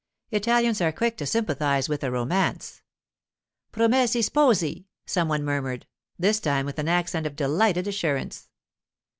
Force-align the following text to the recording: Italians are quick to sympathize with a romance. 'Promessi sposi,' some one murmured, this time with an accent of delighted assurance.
Italians 0.31 0.81
are 0.81 0.91
quick 0.91 1.15
to 1.17 1.27
sympathize 1.27 1.87
with 1.87 2.03
a 2.03 2.09
romance. 2.09 2.81
'Promessi 3.71 4.23
sposi,' 4.27 4.85
some 5.05 5.27
one 5.27 5.43
murmured, 5.45 5.85
this 6.17 6.39
time 6.39 6.65
with 6.65 6.79
an 6.79 6.87
accent 6.87 7.27
of 7.27 7.35
delighted 7.35 7.87
assurance. 7.87 8.49